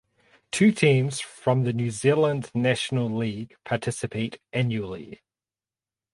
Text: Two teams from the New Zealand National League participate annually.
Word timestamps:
Two 0.51 0.71
teams 0.71 1.19
from 1.19 1.61
the 1.63 1.71
New 1.73 1.91
Zealand 1.91 2.49
National 2.55 3.07
League 3.15 3.55
participate 3.63 4.39
annually. 4.51 5.21